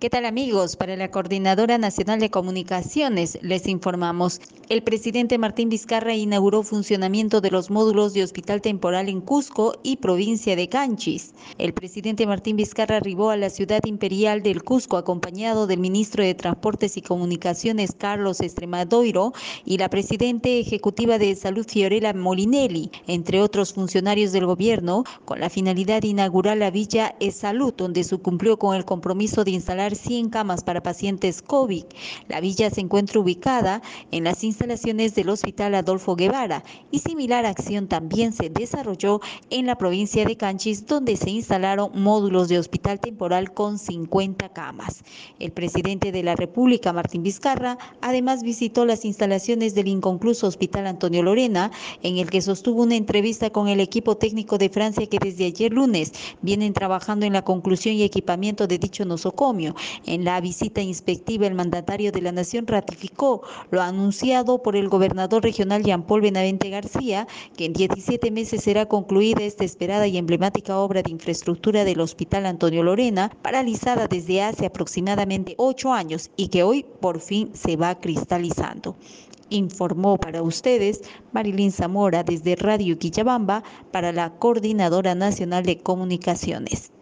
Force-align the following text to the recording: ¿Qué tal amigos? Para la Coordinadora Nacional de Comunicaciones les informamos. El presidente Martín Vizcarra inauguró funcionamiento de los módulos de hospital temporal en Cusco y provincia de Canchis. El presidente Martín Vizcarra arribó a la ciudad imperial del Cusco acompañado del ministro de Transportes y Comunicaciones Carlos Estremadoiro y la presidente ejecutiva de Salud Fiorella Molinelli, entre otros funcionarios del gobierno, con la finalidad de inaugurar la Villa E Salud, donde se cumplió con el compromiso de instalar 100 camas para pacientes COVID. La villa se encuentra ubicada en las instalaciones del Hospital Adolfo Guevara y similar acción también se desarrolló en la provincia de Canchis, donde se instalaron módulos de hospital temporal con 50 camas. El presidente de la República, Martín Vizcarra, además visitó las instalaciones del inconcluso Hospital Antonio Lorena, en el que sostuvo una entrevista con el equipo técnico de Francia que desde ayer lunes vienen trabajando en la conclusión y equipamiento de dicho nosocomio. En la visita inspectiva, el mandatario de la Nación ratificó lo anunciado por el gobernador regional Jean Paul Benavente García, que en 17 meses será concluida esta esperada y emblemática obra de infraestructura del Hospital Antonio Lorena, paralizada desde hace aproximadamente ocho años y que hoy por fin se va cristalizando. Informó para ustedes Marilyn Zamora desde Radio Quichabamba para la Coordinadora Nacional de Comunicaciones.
¿Qué 0.00 0.10
tal 0.10 0.26
amigos? 0.26 0.76
Para 0.76 0.94
la 0.94 1.10
Coordinadora 1.10 1.76
Nacional 1.76 2.20
de 2.20 2.30
Comunicaciones 2.30 3.36
les 3.42 3.66
informamos. 3.66 4.40
El 4.68 4.84
presidente 4.84 5.38
Martín 5.38 5.70
Vizcarra 5.70 6.14
inauguró 6.14 6.62
funcionamiento 6.62 7.40
de 7.40 7.50
los 7.50 7.68
módulos 7.68 8.12
de 8.14 8.22
hospital 8.22 8.60
temporal 8.60 9.08
en 9.08 9.20
Cusco 9.20 9.74
y 9.82 9.96
provincia 9.96 10.54
de 10.54 10.68
Canchis. 10.68 11.34
El 11.56 11.72
presidente 11.72 12.28
Martín 12.28 12.54
Vizcarra 12.54 12.98
arribó 12.98 13.30
a 13.30 13.36
la 13.36 13.50
ciudad 13.50 13.80
imperial 13.86 14.40
del 14.44 14.62
Cusco 14.62 14.98
acompañado 14.98 15.66
del 15.66 15.80
ministro 15.80 16.22
de 16.22 16.34
Transportes 16.34 16.96
y 16.96 17.02
Comunicaciones 17.02 17.90
Carlos 17.98 18.40
Estremadoiro 18.40 19.32
y 19.64 19.78
la 19.78 19.90
presidente 19.90 20.60
ejecutiva 20.60 21.18
de 21.18 21.34
Salud 21.34 21.66
Fiorella 21.66 22.12
Molinelli, 22.12 22.92
entre 23.08 23.42
otros 23.42 23.72
funcionarios 23.72 24.30
del 24.30 24.46
gobierno, 24.46 25.02
con 25.24 25.40
la 25.40 25.50
finalidad 25.50 26.02
de 26.02 26.08
inaugurar 26.08 26.56
la 26.56 26.70
Villa 26.70 27.16
E 27.18 27.32
Salud, 27.32 27.74
donde 27.74 28.04
se 28.04 28.16
cumplió 28.18 28.60
con 28.60 28.76
el 28.76 28.84
compromiso 28.84 29.42
de 29.42 29.50
instalar 29.50 29.87
100 29.94 30.30
camas 30.30 30.64
para 30.64 30.82
pacientes 30.82 31.42
COVID. 31.42 31.84
La 32.28 32.40
villa 32.40 32.70
se 32.70 32.80
encuentra 32.80 33.20
ubicada 33.20 33.82
en 34.10 34.24
las 34.24 34.44
instalaciones 34.44 35.14
del 35.14 35.28
Hospital 35.28 35.74
Adolfo 35.74 36.16
Guevara 36.16 36.64
y 36.90 37.00
similar 37.00 37.46
acción 37.46 37.88
también 37.88 38.32
se 38.32 38.50
desarrolló 38.50 39.20
en 39.50 39.66
la 39.66 39.76
provincia 39.76 40.24
de 40.24 40.36
Canchis, 40.36 40.86
donde 40.86 41.16
se 41.16 41.30
instalaron 41.30 41.90
módulos 41.94 42.48
de 42.48 42.58
hospital 42.58 43.00
temporal 43.00 43.52
con 43.52 43.78
50 43.78 44.48
camas. 44.50 45.02
El 45.38 45.52
presidente 45.52 46.12
de 46.12 46.22
la 46.22 46.36
República, 46.36 46.92
Martín 46.92 47.22
Vizcarra, 47.22 47.78
además 48.00 48.42
visitó 48.42 48.84
las 48.84 49.04
instalaciones 49.04 49.74
del 49.74 49.88
inconcluso 49.88 50.46
Hospital 50.46 50.86
Antonio 50.86 51.22
Lorena, 51.22 51.70
en 52.02 52.18
el 52.18 52.30
que 52.30 52.42
sostuvo 52.42 52.82
una 52.82 52.96
entrevista 52.96 53.50
con 53.50 53.68
el 53.68 53.80
equipo 53.80 54.16
técnico 54.16 54.58
de 54.58 54.68
Francia 54.68 55.06
que 55.06 55.18
desde 55.18 55.46
ayer 55.46 55.72
lunes 55.72 56.12
vienen 56.42 56.72
trabajando 56.72 57.26
en 57.26 57.32
la 57.32 57.42
conclusión 57.42 57.94
y 57.94 58.02
equipamiento 58.02 58.66
de 58.66 58.78
dicho 58.78 59.04
nosocomio. 59.04 59.74
En 60.06 60.24
la 60.24 60.40
visita 60.40 60.80
inspectiva, 60.80 61.46
el 61.46 61.54
mandatario 61.54 62.12
de 62.12 62.22
la 62.22 62.32
Nación 62.32 62.66
ratificó 62.66 63.42
lo 63.70 63.82
anunciado 63.82 64.62
por 64.62 64.76
el 64.76 64.88
gobernador 64.88 65.42
regional 65.42 65.82
Jean 65.82 66.02
Paul 66.02 66.20
Benavente 66.20 66.70
García, 66.70 67.26
que 67.56 67.64
en 67.64 67.72
17 67.72 68.30
meses 68.30 68.62
será 68.62 68.86
concluida 68.86 69.42
esta 69.42 69.64
esperada 69.64 70.06
y 70.06 70.16
emblemática 70.16 70.78
obra 70.78 71.02
de 71.02 71.10
infraestructura 71.10 71.84
del 71.84 72.00
Hospital 72.00 72.46
Antonio 72.46 72.82
Lorena, 72.82 73.30
paralizada 73.42 74.08
desde 74.08 74.42
hace 74.42 74.66
aproximadamente 74.66 75.54
ocho 75.58 75.92
años 75.92 76.30
y 76.36 76.48
que 76.48 76.62
hoy 76.62 76.84
por 77.00 77.20
fin 77.20 77.50
se 77.54 77.76
va 77.76 77.98
cristalizando. 77.98 78.96
Informó 79.50 80.18
para 80.18 80.42
ustedes 80.42 81.02
Marilyn 81.32 81.72
Zamora 81.72 82.22
desde 82.22 82.54
Radio 82.56 82.98
Quichabamba 82.98 83.62
para 83.90 84.12
la 84.12 84.30
Coordinadora 84.30 85.14
Nacional 85.14 85.64
de 85.64 85.78
Comunicaciones. 85.78 86.92